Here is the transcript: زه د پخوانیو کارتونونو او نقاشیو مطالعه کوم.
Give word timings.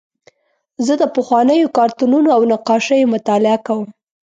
زه 0.85 0.93
د 1.01 1.03
پخوانیو 1.15 1.73
کارتونونو 1.77 2.29
او 2.35 2.41
نقاشیو 2.51 3.11
مطالعه 3.15 3.57
کوم. 3.65 3.87